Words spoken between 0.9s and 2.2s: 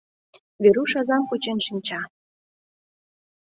азам кучен шинча.